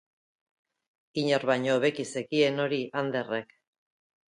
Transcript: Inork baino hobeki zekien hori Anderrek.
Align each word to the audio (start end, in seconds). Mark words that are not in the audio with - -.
Inork 1.23 1.45
baino 1.51 1.77
hobeki 1.81 2.07
zekien 2.15 2.65
hori 2.67 2.83
Anderrek. 3.03 3.57